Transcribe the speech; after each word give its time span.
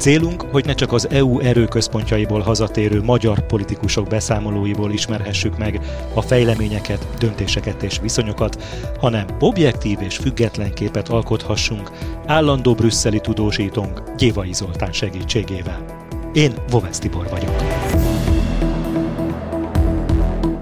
Célunk, 0.00 0.44
hogy 0.50 0.64
ne 0.64 0.74
csak 0.74 0.92
az 0.92 1.10
EU 1.10 1.38
erőközpontjaiból 1.38 2.40
hazatérő 2.40 3.02
magyar 3.02 3.46
politikusok 3.46 4.08
beszámolóiból 4.08 4.92
ismerhessük 4.92 5.58
meg 5.58 5.80
a 6.14 6.22
fejleményeket, 6.22 7.06
döntéseket 7.18 7.82
és 7.82 7.98
viszonyokat, 8.02 8.62
hanem 9.00 9.26
objektív 9.40 9.98
és 10.00 10.16
független 10.16 10.74
képet 10.74 11.08
alkothassunk 11.08 11.90
állandó 12.26 12.74
brüsszeli 12.74 13.20
tudósítónk 13.20 14.02
Gyévai 14.16 14.52
Zoltán 14.52 14.92
segítségével. 14.92 15.84
Én 16.32 16.52
Vovesz 16.70 16.98
Tibor 16.98 17.28
vagyok. 17.30 17.54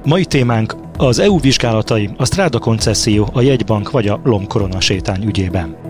Mai 0.04 0.24
témánk 0.24 0.74
az 0.96 1.18
EU 1.18 1.40
vizsgálatai, 1.40 2.10
a 2.16 2.24
Stráda 2.24 2.58
koncesszió, 2.58 3.28
a 3.32 3.40
jegybank 3.40 3.90
vagy 3.90 4.08
a 4.08 4.20
Lomkorona 4.24 4.80
sétány 4.80 5.24
ügyében. 5.24 5.87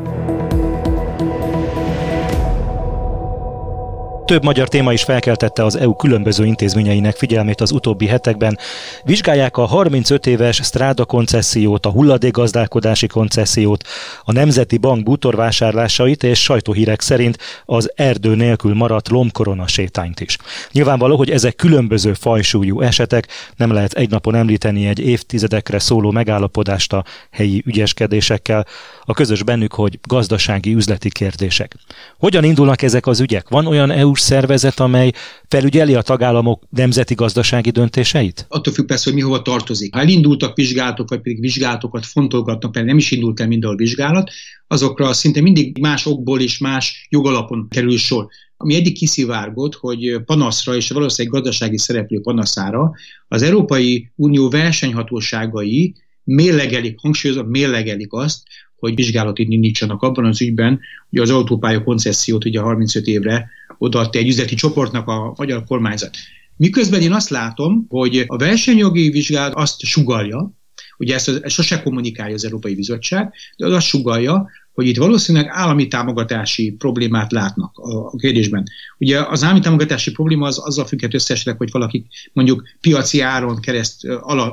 Több 4.28 4.44
magyar 4.44 4.68
téma 4.68 4.92
is 4.92 5.02
felkeltette 5.02 5.64
az 5.64 5.76
EU 5.76 5.94
különböző 5.94 6.44
intézményeinek 6.46 7.16
figyelmét 7.16 7.60
az 7.60 7.70
utóbbi 7.70 8.06
hetekben. 8.06 8.58
Vizsgálják 9.04 9.56
a 9.56 9.64
35 9.64 10.26
éves 10.26 10.56
Stráda 10.56 11.04
koncesziót, 11.04 11.86
a 11.86 11.90
hulladékgazdálkodási 11.90 13.06
koncesziót, 13.06 13.84
a 14.24 14.32
Nemzeti 14.32 14.78
Bank 14.78 15.02
bútorvásárlásait 15.02 16.22
és 16.22 16.42
sajtóhírek 16.42 17.00
szerint 17.00 17.38
az 17.64 17.92
erdő 17.94 18.34
nélkül 18.34 18.74
maradt 18.74 19.08
lomkorona 19.08 19.66
sétányt 19.66 20.20
is. 20.20 20.36
Nyilvánvaló, 20.72 21.16
hogy 21.16 21.30
ezek 21.30 21.56
különböző 21.56 22.12
fajsúlyú 22.12 22.80
esetek, 22.80 23.28
nem 23.56 23.72
lehet 23.72 23.92
egy 23.92 24.10
napon 24.10 24.34
említeni 24.34 24.86
egy 24.86 24.98
évtizedekre 24.98 25.78
szóló 25.78 26.10
megállapodást 26.10 26.92
a 26.92 27.04
helyi 27.30 27.62
ügyeskedésekkel, 27.66 28.66
a 29.04 29.12
közös 29.12 29.42
bennük, 29.42 29.72
hogy 29.72 29.98
gazdasági 30.02 30.74
üzleti 30.74 31.10
kérdések. 31.10 31.74
Hogyan 32.18 32.44
indulnak 32.44 32.82
ezek 32.82 33.06
az 33.06 33.20
ügyek? 33.20 33.48
Van 33.48 33.66
olyan 33.66 33.90
EU 33.90 34.16
szervezet, 34.18 34.80
amely 34.80 35.12
felügyeli 35.48 35.94
a 35.94 36.02
tagállamok 36.02 36.62
nemzeti 36.70 37.14
gazdasági 37.14 37.70
döntéseit? 37.70 38.46
Attól 38.48 38.72
függ 38.72 38.86
persze, 38.86 39.04
hogy 39.04 39.14
mi 39.14 39.24
hova 39.24 39.42
tartozik. 39.42 39.94
Ha 39.94 40.00
elindultak 40.00 40.56
vizsgálatok, 40.56 41.08
vagy 41.08 41.20
pedig 41.20 41.40
vizsgálatokat 41.40 42.06
fontolgatnak, 42.06 42.74
mert 42.74 42.86
nem 42.86 42.96
is 42.96 43.10
indult 43.10 43.40
el 43.40 43.46
mindenhol 43.46 43.78
vizsgálat, 43.78 44.30
azokra 44.66 45.12
szinte 45.12 45.40
mindig 45.40 45.78
más 45.78 46.06
okból 46.06 46.40
és 46.40 46.58
más 46.58 47.06
jogalapon 47.10 47.66
kerül 47.70 47.96
sor 47.96 48.28
ami 48.60 48.74
eddig 48.74 48.94
kiszivárgott, 48.94 49.74
hogy 49.74 50.20
panaszra 50.24 50.76
és 50.76 50.90
valószínűleg 50.90 51.40
gazdasági 51.40 51.78
szereplő 51.78 52.20
panaszára 52.20 52.92
az 53.28 53.42
Európai 53.42 54.10
Unió 54.14 54.48
versenyhatóságai 54.48 55.94
mérlegelik, 56.24 56.98
hangsúlyozom, 56.98 57.48
mérlegelik 57.48 58.12
azt, 58.12 58.42
hogy 58.76 58.94
vizsgálatot 58.94 59.48
indítsanak 59.48 60.02
abban 60.02 60.24
az 60.24 60.40
ügyben, 60.40 60.80
hogy 61.10 61.18
az 61.18 61.30
autópálya 61.30 61.84
koncesziót 61.84 62.44
ugye 62.44 62.60
35 62.60 63.06
évre 63.06 63.50
odaadta 63.78 64.18
egy 64.18 64.28
üzleti 64.28 64.54
csoportnak 64.54 65.08
a 65.08 65.34
magyar 65.36 65.64
kormányzat. 65.64 66.16
Miközben 66.56 67.00
én 67.00 67.12
azt 67.12 67.28
látom, 67.28 67.86
hogy 67.88 68.24
a 68.26 68.36
versenyjogi 68.36 69.10
vizsgálat 69.10 69.54
azt 69.54 69.80
sugalja, 69.80 70.52
ugye 70.98 71.14
ezt, 71.14 71.28
ezt 71.28 71.54
sose 71.54 71.82
kommunikálja 71.82 72.34
az 72.34 72.44
Európai 72.44 72.74
Bizottság, 72.74 73.32
de 73.56 73.66
az 73.66 73.72
azt 73.72 73.86
sugalja, 73.86 74.48
hogy 74.72 74.86
itt 74.86 74.96
valószínűleg 74.96 75.48
állami 75.50 75.86
támogatási 75.86 76.70
problémát 76.70 77.32
látnak 77.32 77.78
a, 77.78 78.16
kérdésben. 78.16 78.64
Ugye 78.98 79.20
az 79.20 79.42
állami 79.42 79.60
támogatási 79.60 80.10
probléma 80.10 80.46
az 80.46 80.58
azzal 80.58 80.86
függhet 80.86 81.14
összesleg, 81.14 81.56
hogy 81.56 81.70
valaki 81.70 82.06
mondjuk 82.32 82.62
piaci 82.80 83.20
áron 83.20 83.60
kereszt 83.60 84.04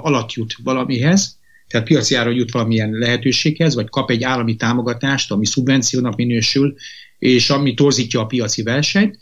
alatt 0.01 0.33
jut 0.33 0.55
valamihez, 0.63 1.37
tehát 1.67 1.87
piaci 1.87 2.15
áron 2.15 2.33
jut 2.33 2.51
valamilyen 2.51 2.91
lehetőséghez, 2.91 3.75
vagy 3.75 3.89
kap 3.89 4.09
egy 4.09 4.23
állami 4.23 4.55
támogatást, 4.55 5.31
ami 5.31 5.45
szubvenciónak 5.45 6.15
minősül, 6.15 6.75
és 7.19 7.49
ami 7.49 7.73
torzítja 7.73 8.19
a 8.19 8.25
piaci 8.25 8.63
versenyt. 8.63 9.17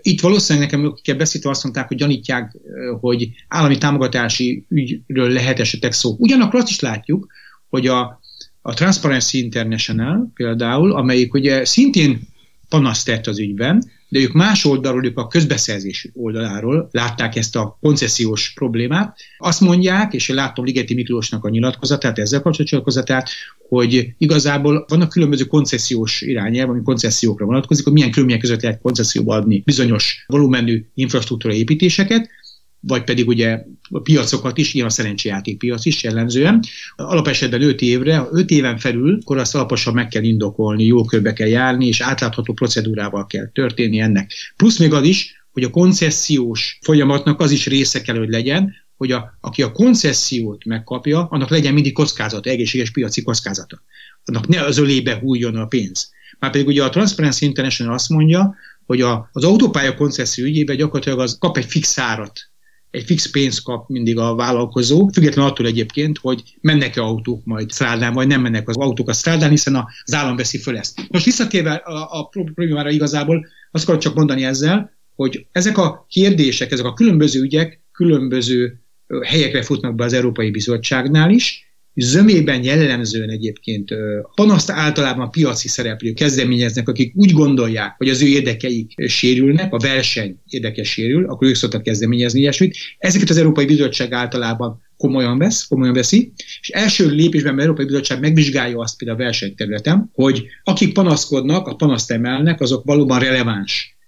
Itt 0.00 0.20
valószínűleg 0.20 0.70
nekem, 0.70 0.86
akikkel 0.86 1.16
beszéltem, 1.16 1.50
azt 1.50 1.62
mondták, 1.62 1.88
hogy 1.88 1.96
gyanítják, 1.96 2.56
hogy 3.00 3.30
állami 3.48 3.78
támogatási 3.78 4.64
ügyről 4.68 5.28
lehet 5.28 5.60
esetek 5.60 5.92
szó. 5.92 6.16
Ugyanakkor 6.18 6.60
azt 6.60 6.70
is 6.70 6.80
látjuk, 6.80 7.26
hogy 7.68 7.86
a, 7.86 8.20
a 8.62 8.74
Transparency 8.74 9.38
International 9.38 10.30
például, 10.34 10.92
amelyik 10.92 11.34
ugye 11.34 11.64
szintén 11.64 12.20
panaszt 12.68 13.06
tett 13.06 13.26
az 13.26 13.38
ügyben, 13.38 13.90
de 14.08 14.18
ők 14.18 14.32
más 14.32 14.64
oldalról, 14.64 15.04
ők 15.04 15.18
a 15.18 15.26
közbeszerzés 15.26 16.08
oldaláról 16.14 16.88
látták 16.92 17.36
ezt 17.36 17.56
a 17.56 17.78
koncesziós 17.80 18.52
problémát. 18.52 19.18
Azt 19.38 19.60
mondják, 19.60 20.12
és 20.12 20.28
én 20.28 20.36
látom 20.36 20.64
Ligeti 20.64 20.94
Miklósnak 20.94 21.44
a 21.44 21.48
nyilatkozatát, 21.48 22.18
ezzel 22.18 22.40
kapcsolatos 22.40 22.70
nyilatkozatát, 22.70 23.30
hogy 23.70 24.14
igazából 24.18 24.84
vannak 24.88 25.08
különböző 25.08 25.44
koncesziós 25.44 26.20
irányelv, 26.20 26.70
ami 26.70 26.82
koncesziókra 26.82 27.44
vonatkozik, 27.44 27.84
hogy 27.84 27.92
milyen 27.92 28.10
körülmények 28.10 28.40
között 28.40 28.62
lehet 28.62 28.80
koncesszióba 28.80 29.34
adni 29.34 29.62
bizonyos 29.64 30.24
volumenű 30.26 30.84
infrastruktúra 30.94 31.54
építéseket, 31.54 32.28
vagy 32.80 33.04
pedig 33.04 33.28
ugye 33.28 33.64
a 33.90 34.00
piacokat 34.00 34.58
is, 34.58 34.74
ilyen 34.74 34.86
a 34.86 34.90
szerencsejáték 34.90 35.58
piac 35.58 35.84
is 35.84 36.02
jellemzően. 36.02 36.62
Alapesetben 36.96 37.62
5 37.62 37.80
évre, 37.80 38.26
5 38.30 38.50
éven 38.50 38.78
felül, 38.78 39.18
akkor 39.20 39.38
azt 39.38 39.54
alaposan 39.54 39.94
meg 39.94 40.08
kell 40.08 40.22
indokolni, 40.22 40.84
jó 40.84 41.04
körbe 41.04 41.32
kell 41.32 41.48
járni, 41.48 41.86
és 41.86 42.00
átlátható 42.00 42.52
procedúrával 42.52 43.26
kell 43.26 43.50
történni 43.52 43.98
ennek. 44.00 44.32
Plusz 44.56 44.78
még 44.78 44.92
az 44.92 45.04
is, 45.04 45.44
hogy 45.52 45.62
a 45.62 45.70
koncesziós 45.70 46.78
folyamatnak 46.82 47.40
az 47.40 47.50
is 47.50 47.66
része 47.66 48.00
kell, 48.00 48.16
hogy 48.16 48.28
legyen, 48.28 48.74
hogy 49.00 49.12
a, 49.12 49.38
aki 49.40 49.62
a 49.62 49.72
koncesziót 49.72 50.64
megkapja, 50.64 51.26
annak 51.30 51.48
legyen 51.48 51.74
mindig 51.74 51.92
kockázata, 51.92 52.50
egészséges 52.50 52.90
piaci 52.90 53.22
kockázata. 53.22 53.82
Annak 54.24 54.46
ne 54.46 54.64
az 54.64 54.78
ölébe 54.78 55.18
hújjon 55.18 55.56
a 55.56 55.66
pénz. 55.66 56.10
Már 56.38 56.50
pedig 56.50 56.66
ugye 56.66 56.84
a 56.84 56.88
Transparency 56.88 57.44
International 57.44 57.94
azt 57.94 58.08
mondja, 58.08 58.54
hogy 58.86 59.00
a, 59.00 59.28
az 59.32 59.44
autópálya 59.44 59.94
koncesszió 59.94 60.44
ügyében 60.44 60.76
gyakorlatilag 60.76 61.18
az 61.18 61.36
kap 61.38 61.56
egy 61.56 61.64
fix 61.64 61.98
árat 61.98 62.50
egy 62.90 63.04
fix 63.04 63.30
pénzt 63.30 63.62
kap 63.62 63.88
mindig 63.88 64.18
a 64.18 64.34
vállalkozó, 64.34 65.08
függetlenül 65.12 65.50
attól 65.50 65.66
egyébként, 65.66 66.18
hogy 66.18 66.42
mennek-e 66.60 67.02
autók 67.02 67.44
majd 67.44 67.72
strádán, 67.72 68.12
vagy 68.12 68.26
nem 68.26 68.40
mennek 68.40 68.68
az 68.68 68.76
autók 68.76 69.08
a 69.08 69.12
strádán, 69.12 69.50
hiszen 69.50 69.74
az 70.04 70.14
állam 70.14 70.36
veszi 70.36 70.58
föl 70.58 70.76
ezt. 70.76 71.06
Most 71.08 71.24
visszatérve 71.24 71.72
a, 71.72 72.18
a 72.18 72.24
problémára 72.28 72.90
igazából, 72.90 73.46
azt 73.70 73.84
akarok 73.84 74.00
csak 74.00 74.14
mondani 74.14 74.44
ezzel, 74.44 74.92
hogy 75.14 75.46
ezek 75.52 75.78
a 75.78 76.06
kérdések, 76.08 76.72
ezek 76.72 76.84
a 76.84 76.94
különböző 76.94 77.40
ügyek 77.40 77.80
különböző 78.00 78.80
helyekre 79.24 79.62
futnak 79.62 79.94
be 79.94 80.04
az 80.04 80.12
Európai 80.12 80.50
Bizottságnál 80.50 81.30
is, 81.30 81.70
zömében 81.94 82.64
jellemzően 82.64 83.30
egyébként 83.30 83.94
panaszt 84.34 84.70
általában 84.70 85.30
piaci 85.30 85.68
szereplők 85.68 86.14
kezdeményeznek, 86.14 86.88
akik 86.88 87.12
úgy 87.16 87.32
gondolják, 87.32 87.94
hogy 87.96 88.08
az 88.08 88.22
ő 88.22 88.26
érdekeik 88.26 88.94
sérülnek, 89.06 89.72
a 89.72 89.78
verseny 89.78 90.36
érdeke 90.46 90.82
sérül, 90.82 91.24
akkor 91.24 91.48
ők 91.48 91.54
szoktak 91.54 91.82
kezdeményezni 91.82 92.40
ilyesmit. 92.40 92.76
Ezeket 92.98 93.30
az 93.30 93.36
Európai 93.36 93.64
Bizottság 93.64 94.12
általában 94.12 94.80
komolyan 94.96 95.38
vesz, 95.38 95.66
komolyan 95.66 95.94
veszi, 95.94 96.32
és 96.60 96.68
első 96.68 97.08
lépésben 97.08 97.54
az 97.54 97.60
Európai 97.60 97.84
Bizottság 97.84 98.20
megvizsgálja 98.20 98.78
azt 98.78 98.96
például 98.96 99.20
a 99.20 99.22
versenyterületen, 99.22 100.10
hogy 100.12 100.46
akik 100.64 100.92
panaszkodnak, 100.92 101.66
a 101.66 101.74
panaszt 101.74 102.10
emelnek, 102.10 102.60
azok 102.60 102.84
valóban 102.84 103.18
releváns 103.18 103.98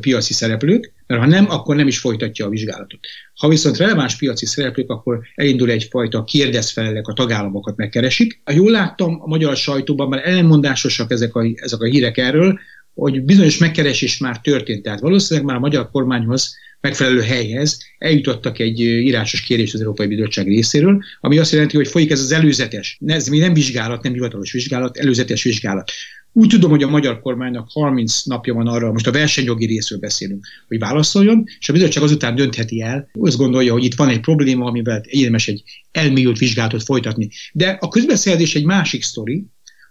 piaci 0.00 0.32
szereplők, 0.32 0.92
mert 1.06 1.20
ha 1.20 1.26
nem, 1.26 1.50
akkor 1.50 1.76
nem 1.76 1.86
is 1.86 1.98
folytatja 1.98 2.46
a 2.46 2.48
vizsgálatot. 2.48 3.00
Ha 3.34 3.48
viszont 3.48 3.76
releváns 3.76 4.16
piaci 4.16 4.46
szereplők, 4.46 4.90
akkor 4.90 5.20
elindul 5.34 5.70
egyfajta 5.70 6.24
kérdezfelelek, 6.24 7.06
a 7.06 7.12
tagállamokat 7.12 7.76
megkeresik. 7.76 8.40
Ha 8.44 8.52
jól 8.52 8.70
láttam, 8.70 9.20
a 9.22 9.26
magyar 9.26 9.56
sajtóban 9.56 10.08
már 10.08 10.28
ellenmondásosak 10.28 11.10
ezek 11.10 11.34
a, 11.34 11.44
ezek 11.54 11.80
a 11.80 11.84
hírek 11.84 12.16
erről, 12.16 12.58
hogy 12.94 13.22
bizonyos 13.22 13.58
megkeresés 13.58 14.18
már 14.18 14.40
történt. 14.40 14.82
Tehát 14.82 15.00
valószínűleg 15.00 15.48
már 15.48 15.56
a 15.56 15.60
magyar 15.60 15.90
kormányhoz 15.90 16.54
megfelelő 16.80 17.20
helyhez 17.20 17.78
eljutottak 17.98 18.58
egy 18.58 18.80
írásos 18.80 19.40
kérés 19.40 19.74
az 19.74 19.80
Európai 19.80 20.06
Bizottság 20.06 20.46
részéről, 20.46 21.02
ami 21.20 21.38
azt 21.38 21.52
jelenti, 21.52 21.76
hogy 21.76 21.88
folyik 21.88 22.10
ez 22.10 22.20
az 22.20 22.32
előzetes, 22.32 22.98
ez 23.06 23.28
még 23.28 23.40
nem 23.40 23.52
vizsgálat, 23.52 24.02
nem 24.02 24.12
hivatalos 24.12 24.52
vizsgálat, 24.52 24.96
előzetes 24.96 25.42
vizsgálat. 25.42 25.90
Úgy 26.32 26.48
tudom, 26.48 26.70
hogy 26.70 26.82
a 26.82 26.88
magyar 26.88 27.20
kormánynak 27.20 27.68
30 27.70 28.22
napja 28.22 28.54
van 28.54 28.66
arra, 28.66 28.92
most 28.92 29.06
a 29.06 29.12
versenyjogi 29.12 29.66
részről 29.66 29.98
beszélünk, 29.98 30.46
hogy 30.68 30.78
válaszoljon, 30.78 31.44
és 31.58 31.68
a 31.68 31.72
bizottság 31.72 32.02
azután 32.02 32.34
döntheti 32.34 32.82
el, 32.82 33.08
azt 33.20 33.36
gondolja, 33.36 33.72
hogy 33.72 33.84
itt 33.84 33.94
van 33.94 34.08
egy 34.08 34.20
probléma, 34.20 34.66
amivel 34.66 35.02
érdemes 35.06 35.48
egy 35.48 35.62
elmélyült 35.92 36.38
vizsgálatot 36.38 36.82
folytatni. 36.82 37.28
De 37.52 37.76
a 37.80 37.88
közbeszerzés 37.88 38.54
egy 38.54 38.64
másik 38.64 39.02
sztori, 39.02 39.44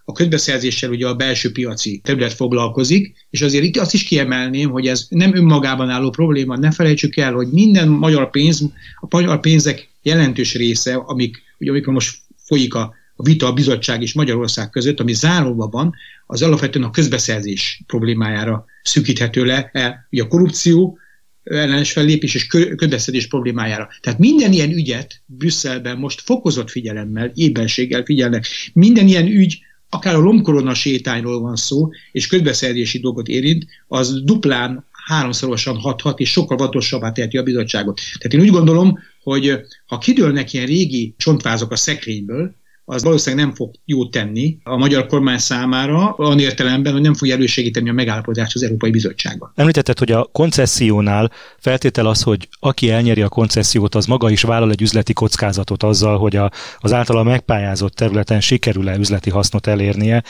a 0.05 0.11
közbeszerzéssel 0.11 0.89
ugye 0.89 1.07
a 1.07 1.15
belső 1.15 1.51
piaci 1.51 2.01
terület 2.03 2.33
foglalkozik, 2.33 3.13
és 3.29 3.41
azért 3.41 3.63
itt 3.63 3.77
azt 3.77 3.93
is 3.93 4.03
kiemelném, 4.03 4.69
hogy 4.69 4.87
ez 4.87 5.05
nem 5.09 5.35
önmagában 5.35 5.89
álló 5.89 6.09
probléma, 6.09 6.57
ne 6.57 6.71
felejtsük 6.71 7.17
el, 7.17 7.33
hogy 7.33 7.47
minden 7.47 7.87
magyar 7.87 8.29
pénz, 8.29 8.61
a 8.99 9.07
magyar 9.09 9.39
pénzek 9.39 9.89
jelentős 10.01 10.55
része, 10.55 10.95
amik, 10.95 11.41
ugye 11.59 11.69
amikor 11.69 11.93
most 11.93 12.17
folyik 12.45 12.73
a 12.73 12.93
a 13.19 13.23
vita 13.23 13.47
a 13.47 13.53
bizottság 13.53 14.01
és 14.01 14.13
Magyarország 14.13 14.69
között, 14.69 14.99
ami 14.99 15.13
záróban 15.13 15.69
van, 15.69 15.95
az 16.25 16.41
alapvetően 16.41 16.85
a 16.85 16.91
közbeszerzés 16.91 17.81
problémájára 17.87 18.65
szűkíthető 18.83 19.45
le. 19.45 19.71
Ugye 20.11 20.23
a 20.23 20.27
korrupció, 20.27 20.97
ellenes 21.43 21.91
fellépés 21.91 22.35
és 22.35 22.47
közbeszerzés 22.75 23.27
problémájára. 23.27 23.89
Tehát 24.01 24.19
minden 24.19 24.51
ilyen 24.51 24.71
ügyet 24.71 25.21
Brüsszelben 25.25 25.97
most 25.97 26.21
fokozott 26.21 26.69
figyelemmel, 26.69 27.31
ébenséggel 27.35 28.03
figyelnek. 28.03 28.45
Minden 28.73 29.07
ilyen 29.07 29.27
ügy, 29.27 29.59
akár 29.89 30.15
a 30.15 30.19
lomkorona 30.19 30.73
sétányról 30.73 31.41
van 31.41 31.55
szó, 31.55 31.89
és 32.11 32.27
közbeszerzési 32.27 32.99
dolgot 32.99 33.27
érint, 33.27 33.65
az 33.87 34.23
duplán 34.23 34.85
háromszorosan 35.05 35.77
hathat, 35.77 36.19
és 36.19 36.31
sokkal 36.31 36.57
vatosabbá 36.57 37.11
teheti 37.11 37.37
a 37.37 37.43
bizottságot. 37.43 38.01
Tehát 38.17 38.33
én 38.33 38.39
úgy 38.39 38.57
gondolom, 38.57 38.99
hogy 39.23 39.59
ha 39.85 39.97
kidőlnek 39.97 40.53
ilyen 40.53 40.65
régi 40.65 41.13
csontvázok 41.17 41.71
a 41.71 41.75
szekrényből, 41.75 42.57
az 42.91 43.03
valószínűleg 43.03 43.45
nem 43.45 43.55
fog 43.55 43.71
jót 43.85 44.11
tenni 44.11 44.57
a 44.63 44.77
magyar 44.77 45.05
kormány 45.05 45.37
számára, 45.37 46.15
olyan 46.17 46.39
értelemben, 46.39 46.93
hogy 46.93 47.01
nem 47.01 47.13
fogja 47.13 47.35
elősegíteni 47.35 47.89
a 47.89 47.93
megállapodást 47.93 48.55
az 48.55 48.63
Európai 48.63 48.91
Bizottságban. 48.91 49.51
Említetted, 49.55 49.99
hogy 49.99 50.11
a 50.11 50.23
koncessziónál 50.23 51.31
feltétel 51.59 52.05
az, 52.05 52.21
hogy 52.21 52.47
aki 52.59 52.89
elnyeri 52.89 53.21
a 53.21 53.29
koncesziót, 53.29 53.95
az 53.95 54.05
maga 54.05 54.29
is 54.29 54.41
vállal 54.41 54.71
egy 54.71 54.81
üzleti 54.81 55.13
kockázatot 55.13 55.83
azzal, 55.83 56.17
hogy 56.17 56.35
a, 56.35 56.51
az 56.77 56.93
általa 56.93 57.23
megpályázott 57.23 57.93
területen 57.95 58.41
sikerül-e 58.41 58.97
üzleti 58.97 59.29
hasznot 59.29 59.67
elérnie. 59.67 60.23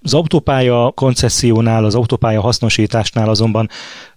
Az 0.00 0.14
autópálya 0.14 0.92
koncessziónál, 0.94 1.84
az 1.84 1.94
autópálya 1.94 2.40
hasznosításnál 2.40 3.28
azonban 3.28 3.68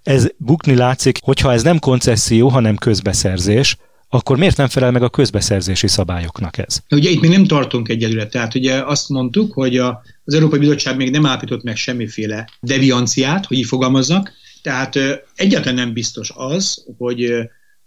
ez 0.03 0.27
bukni 0.37 0.75
látszik, 0.75 1.19
hogyha 1.23 1.53
ez 1.53 1.63
nem 1.63 1.79
koncesszió, 1.79 2.47
hanem 2.47 2.75
közbeszerzés, 2.75 3.77
akkor 4.09 4.37
miért 4.37 4.57
nem 4.57 4.67
felel 4.67 4.91
meg 4.91 5.03
a 5.03 5.09
közbeszerzési 5.09 5.87
szabályoknak 5.87 6.57
ez? 6.57 6.79
Ugye 6.89 7.09
itt 7.09 7.21
még 7.21 7.31
nem 7.31 7.45
tartunk 7.45 7.89
egyelőre, 7.89 8.27
tehát 8.27 8.55
ugye 8.55 8.83
azt 8.83 9.09
mondtuk, 9.09 9.53
hogy 9.53 9.77
a, 9.77 10.01
az 10.23 10.33
Európai 10.33 10.59
Bizottság 10.59 10.97
még 10.97 11.11
nem 11.11 11.25
állapított 11.25 11.63
meg 11.63 11.75
semmiféle 11.75 12.49
devianciát, 12.61 13.45
hogy 13.45 13.57
így 13.57 13.65
fogalmazzak, 13.65 14.31
tehát 14.61 14.99
egyáltalán 15.35 15.75
nem 15.75 15.93
biztos 15.93 16.31
az, 16.35 16.85
hogy 16.97 17.33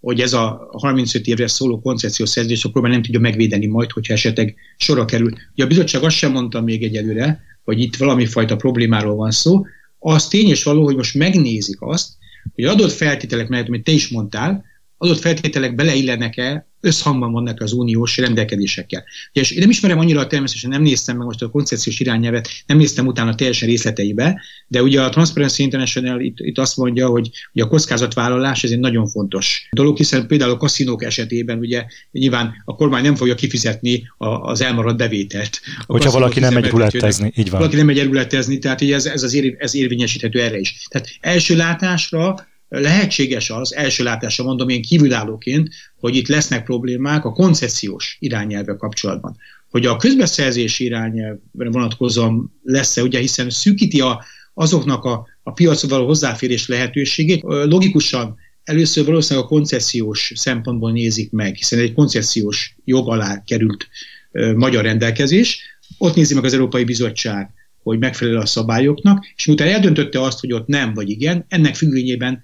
hogy 0.00 0.20
ez 0.20 0.32
a 0.32 0.68
35 0.72 1.26
évre 1.26 1.46
szóló 1.46 1.80
koncepciós 1.80 2.28
szerződés 2.28 2.64
akkor 2.64 2.82
már 2.82 2.90
nem 2.90 3.02
tudja 3.02 3.20
megvédeni 3.20 3.66
majd, 3.66 3.90
hogyha 3.90 4.12
esetleg 4.12 4.54
sorra 4.76 5.04
kerül. 5.04 5.32
Ugye 5.52 5.64
a 5.64 5.66
bizottság 5.66 6.02
azt 6.02 6.16
sem 6.16 6.32
mondta 6.32 6.60
még 6.60 6.82
egyelőre, 6.82 7.40
hogy 7.64 7.80
itt 7.80 7.96
valami 7.96 8.26
fajta 8.26 8.56
problémáról 8.56 9.14
van 9.14 9.30
szó. 9.30 9.62
Az 9.98 10.28
tény 10.28 10.48
és 10.48 10.62
való, 10.62 10.84
hogy 10.84 10.96
most 10.96 11.14
megnézik 11.14 11.76
azt, 11.80 12.12
hogy 12.54 12.64
adott 12.64 12.92
feltételek 12.92 13.48
mellett, 13.48 13.68
amit 13.68 13.84
te 13.84 13.92
is 13.92 14.08
mondtál, 14.08 14.64
adott 15.02 15.20
feltételek 15.20 15.74
beleillenek-e, 15.74 16.68
összhangban 16.80 17.32
vannak 17.32 17.60
az 17.60 17.72
uniós 17.72 18.16
rendelkezésekkel. 18.16 19.04
Ugye, 19.30 19.40
és 19.40 19.50
én 19.50 19.58
nem 19.58 19.70
ismerem 19.70 19.98
annyira 19.98 20.26
természetesen, 20.26 20.70
nem 20.70 20.82
néztem 20.82 21.16
meg 21.16 21.26
most 21.26 21.42
a 21.42 21.50
koncepciós 21.50 22.00
irányelvet, 22.00 22.48
nem 22.66 22.76
néztem 22.76 23.06
utána 23.06 23.34
teljesen 23.34 23.68
részleteibe, 23.68 24.40
de 24.66 24.82
ugye 24.82 25.02
a 25.02 25.08
Transparency 25.08 25.62
International 25.62 26.20
itt, 26.20 26.36
itt 26.38 26.58
azt 26.58 26.76
mondja, 26.76 27.08
hogy 27.08 27.30
ugye 27.52 27.64
a 27.64 27.68
kockázatvállalás 27.68 28.64
ez 28.64 28.70
egy 28.70 28.78
nagyon 28.78 29.06
fontos 29.06 29.68
dolog, 29.70 29.96
hiszen 29.96 30.26
például 30.26 30.50
a 30.50 30.56
kaszinók 30.56 31.04
esetében 31.04 31.58
ugye 31.58 31.84
nyilván 32.12 32.62
a 32.64 32.74
kormány 32.74 33.02
nem 33.02 33.14
fogja 33.14 33.34
kifizetni 33.34 34.02
a, 34.16 34.26
az 34.26 34.60
elmaradt 34.60 34.96
bevételt. 34.96 35.60
A 35.78 35.84
Hogyha 35.86 36.10
valaki 36.10 36.40
nem 36.40 36.52
megy 36.52 36.66
rulettezni, 36.66 37.32
így 37.36 37.50
van. 37.50 37.58
Valaki 37.58 37.76
nem 37.76 37.86
megy 37.86 38.02
rulettezni, 38.02 38.58
tehát 38.58 38.82
ez, 38.82 39.06
ez, 39.06 39.22
az 39.22 39.34
ér, 39.34 39.54
ez 39.58 39.74
érvényesíthető 39.74 40.40
erre 40.40 40.58
is. 40.58 40.86
Tehát 40.88 41.08
első 41.20 41.56
látásra 41.56 42.48
lehetséges 42.70 43.50
az, 43.50 43.74
első 43.74 44.04
látásra 44.04 44.44
mondom 44.44 44.68
én 44.68 44.82
kívülállóként, 44.82 45.68
hogy 46.00 46.16
itt 46.16 46.28
lesznek 46.28 46.64
problémák 46.64 47.24
a 47.24 47.32
koncesziós 47.32 48.16
irányelve 48.20 48.76
kapcsolatban. 48.76 49.36
Hogy 49.70 49.86
a 49.86 49.96
közbeszerzési 49.96 50.84
irányelvre 50.84 51.70
vonatkozóan 51.70 52.60
lesz-e, 52.62 53.02
ugye 53.02 53.18
hiszen 53.18 53.50
szűkíti 53.50 54.00
a, 54.00 54.24
azoknak 54.54 55.04
a, 55.04 55.26
a 55.42 55.52
piacra 55.52 55.88
való 55.88 56.06
hozzáférés 56.06 56.68
lehetőségét, 56.68 57.42
logikusan 57.42 58.36
először 58.64 59.04
valószínűleg 59.04 59.44
a 59.44 59.48
koncesziós 59.48 60.32
szempontból 60.34 60.92
nézik 60.92 61.30
meg, 61.30 61.54
hiszen 61.54 61.78
egy 61.78 61.92
koncesziós 61.92 62.74
jog 62.84 63.08
alá 63.08 63.42
került 63.44 63.88
ö, 64.32 64.54
magyar 64.54 64.84
rendelkezés, 64.84 65.60
ott 65.98 66.14
nézi 66.14 66.34
meg 66.34 66.44
az 66.44 66.52
Európai 66.52 66.84
Bizottság, 66.84 67.50
hogy 67.82 67.98
megfelel 67.98 68.40
a 68.40 68.46
szabályoknak, 68.46 69.26
és 69.36 69.46
miután 69.46 69.68
eldöntötte 69.68 70.22
azt, 70.22 70.40
hogy 70.40 70.52
ott 70.52 70.66
nem 70.66 70.94
vagy 70.94 71.10
igen, 71.10 71.44
ennek 71.48 71.74
függvényében 71.74 72.42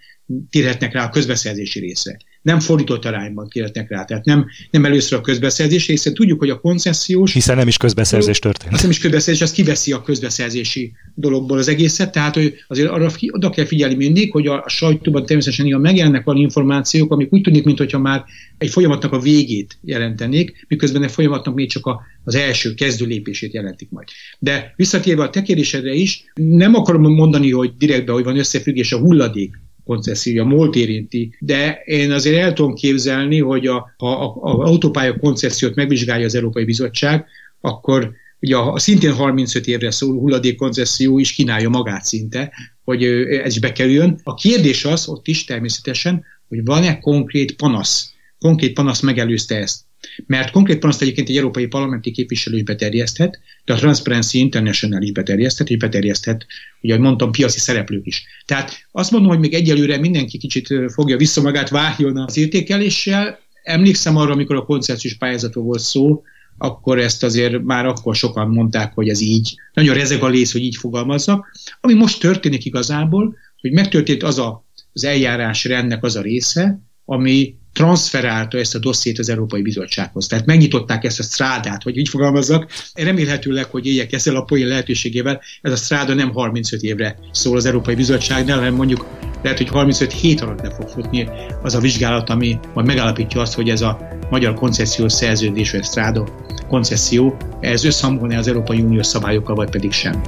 térhetnek 0.51 0.93
rá 0.93 1.05
a 1.05 1.11
közbeszerzési 1.11 1.81
részre. 1.81 2.17
Nem 2.43 2.61
fordított 2.61 3.05
arányban 3.05 3.49
térhetnek 3.49 3.91
rá. 3.91 4.05
Tehát 4.05 4.25
nem, 4.25 4.47
nem 4.71 4.85
először 4.85 5.19
a 5.19 5.21
közbeszerzési 5.21 5.91
részre. 5.91 6.13
Tudjuk, 6.13 6.39
hogy 6.39 6.51
a 6.51 6.61
koncesziós... 6.61 7.33
Hiszen 7.33 7.57
nem 7.57 7.69
is 7.69 7.77
közbeszerzés 7.77 8.39
történt. 8.39 8.71
Hiszen 8.71 8.85
nem 8.85 8.91
is 8.91 8.99
közbeszerzés, 8.99 9.43
az 9.43 9.53
kiveszi 9.53 9.93
a 9.93 10.03
közbeszerzési 10.03 10.93
dologból 11.15 11.59
az 11.59 11.69
egészet. 11.69 12.13
Tehát 12.13 12.35
hogy 12.35 12.55
azért 12.69 12.89
arra 12.89 13.11
oda 13.31 13.51
kell 13.51 13.65
figyelni 13.65 13.95
mindig, 13.95 14.33
hogy 14.33 14.47
a, 14.47 14.63
a 14.65 14.69
sajtóban 14.69 15.27
természetesen 15.27 15.67
igen 15.67 15.81
megjelennek 15.81 16.25
van 16.25 16.37
információk, 16.37 17.13
amik 17.13 17.33
úgy 17.33 17.41
tűnik, 17.41 17.65
mintha 17.65 17.99
már 17.99 18.25
egy 18.59 18.71
folyamatnak 18.71 19.13
a 19.13 19.19
végét 19.19 19.79
jelentenék, 19.83 20.65
miközben 20.69 21.03
a 21.03 21.09
folyamatnak 21.09 21.55
még 21.55 21.71
csak 21.71 21.87
a, 21.87 22.01
az 22.25 22.35
első 22.35 22.75
kezdő 22.75 23.07
lépését 23.07 23.53
jelentik 23.53 23.91
majd. 23.91 24.09
De 24.39 24.73
visszatérve 24.77 25.23
a 25.23 25.31
te 25.31 25.43
kérdésedre 25.43 25.93
is, 25.93 26.25
nem 26.35 26.75
akarom 26.75 27.03
mondani, 27.03 27.51
hogy 27.51 27.77
direktben, 27.79 28.15
hogy 28.15 28.25
van 28.25 28.39
összefüggés 28.39 28.93
a 28.93 28.99
hulladék 28.99 29.65
koncessziója, 29.87 30.45
MOLT 30.45 30.77
érinti, 30.77 31.35
de 31.39 31.83
én 31.85 32.11
azért 32.13 32.37
el 32.37 32.53
tudom 32.53 32.75
képzelni, 32.75 33.41
hogy 33.41 33.67
a, 33.67 33.95
ha 33.97 34.41
az 34.41 34.69
autópálya 34.69 35.19
koncessziót 35.19 35.75
megvizsgálja 35.75 36.25
az 36.27 36.35
Európai 36.35 36.65
Bizottság, 36.65 37.27
akkor 37.61 38.13
ugye 38.41 38.57
a, 38.57 38.73
a 38.73 38.79
szintén 38.79 39.13
35 39.13 39.67
évre 39.67 39.91
szóló 39.91 40.21
hulladékkoncesszió 40.21 41.19
is 41.19 41.33
kínálja 41.33 41.69
magát 41.69 42.05
szinte, 42.05 42.53
hogy 42.85 43.05
ez 43.05 43.55
is 43.55 43.61
bekerüljön. 43.61 44.21
A 44.23 44.35
kérdés 44.35 44.85
az 44.85 45.09
ott 45.09 45.27
is 45.27 45.45
természetesen, 45.45 46.25
hogy 46.49 46.65
van-e 46.65 46.99
konkrét 46.99 47.57
panasz. 47.57 48.13
Konkrét 48.39 48.73
panasz 48.73 49.01
megelőzte 49.01 49.57
ezt. 49.57 49.86
Mert 50.27 50.51
konkrét 50.51 50.79
panaszt 50.79 51.03
egyébként 51.03 51.29
egy 51.29 51.37
európai 51.37 51.67
parlamenti 51.67 52.11
képviselő 52.11 52.57
is 52.57 52.63
beterjeszthet, 52.63 53.39
de 53.65 53.73
a 53.73 53.77
Transparency 53.77 54.39
International 54.39 55.03
is 55.03 55.13
beterjeszthet, 55.13 55.71
és 55.71 55.77
beterjeszthet, 55.77 56.47
ugye, 56.81 56.99
mondtam, 56.99 57.31
piaci 57.31 57.59
szereplők 57.59 58.07
is. 58.07 58.25
Tehát 58.45 58.87
azt 58.93 59.11
mondom, 59.11 59.31
hogy 59.31 59.39
még 59.39 59.55
egyelőre 59.55 59.99
mindenki 59.99 60.39
kicsit 60.39 60.69
fogja 60.93 61.17
vissza 61.17 61.43
magát, 61.43 61.69
várjon 61.69 62.19
az 62.19 62.37
értékeléssel. 62.37 63.39
Emlékszem 63.63 64.17
arra, 64.17 64.33
amikor 64.33 64.57
a 64.57 64.65
koncepciós 64.65 65.15
pályázatról 65.15 65.65
volt 65.65 65.81
szó, 65.81 66.23
akkor 66.59 66.99
ezt 66.99 67.23
azért 67.23 67.63
már 67.63 67.87
akkor 67.87 68.17
sokan 68.17 68.49
mondták, 68.49 68.93
hogy 68.95 69.09
ez 69.09 69.21
így. 69.21 69.55
Nagyon 69.73 69.95
rezeg 69.95 70.23
a 70.23 70.29
lész, 70.29 70.53
hogy 70.53 70.63
így 70.63 70.77
fogalmazzak. 70.77 71.53
Ami 71.81 71.95
most 71.95 72.21
történik 72.21 72.65
igazából, 72.65 73.37
hogy 73.61 73.73
megtörtént 73.73 74.23
az 74.23 74.39
a, 74.39 74.65
az 74.93 75.05
eljárás 75.05 75.65
rendnek 75.65 76.05
az 76.05 76.17
a 76.17 76.21
része, 76.21 76.81
ami 77.05 77.55
transferálta 77.77 78.59
ezt 78.59 78.75
a 78.75 78.79
dossziét 78.79 79.19
az 79.19 79.29
Európai 79.29 79.63
Bizottsághoz. 79.63 80.27
Tehát 80.27 80.47
megnyitották 80.47 81.05
ezt 81.05 81.19
a 81.19 81.23
strádát, 81.23 81.83
hogy 81.83 81.97
így 81.97 82.09
fogalmazzak. 82.09 82.71
Remélhetőleg, 82.95 83.65
hogy 83.65 83.87
éljek 83.87 84.13
ezzel 84.13 84.37
a 84.37 84.43
poén 84.43 84.67
lehetőségével, 84.67 85.43
ez 85.63 85.73
a 85.73 85.77
stráda 85.77 86.15
nem 86.15 86.33
35 86.33 86.83
évre 86.83 87.19
szól 87.33 87.57
az 87.57 87.67
Európai 87.67 87.95
Bizottságnál, 87.95 88.59
hanem 88.59 88.75
mondjuk 88.75 89.07
lehet, 89.43 89.59
hogy 89.59 89.69
35 89.69 90.13
hét 90.13 90.41
alatt 90.41 90.61
le 90.61 90.71
fog 90.71 90.89
futni 90.89 91.29
az 91.63 91.75
a 91.75 91.81
vizsgálat, 91.81 92.31
ami 92.31 92.59
majd 92.75 92.87
megállapítja 92.87 93.41
azt, 93.41 93.55
hogy 93.55 93.69
ez 93.69 93.81
a 93.81 94.09
magyar 94.31 94.55
koncesziós 94.55 95.13
szerződés, 95.13 95.71
vagy 95.71 95.85
stráda 95.85 96.29
koncesszió, 96.69 97.37
ez 97.61 97.85
összhangban 97.85 98.33
az 98.33 98.49
Európai 98.49 98.81
Uniós 98.81 99.07
szabályokkal, 99.07 99.55
vagy 99.55 99.71
pedig 99.71 99.93
sem. 99.93 100.23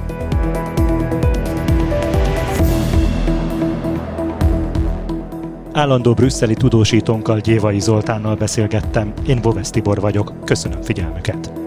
Állandó 5.73 6.13
brüsszeli 6.13 6.53
tudósítónkkal 6.53 7.39
Gyévai 7.39 7.79
Zoltánnal 7.79 8.35
beszélgettem, 8.35 9.13
én 9.27 9.41
Bovesz 9.41 9.69
Tibor 9.69 9.99
vagyok, 9.99 10.33
köszönöm 10.45 10.81
figyelmüket. 10.81 11.58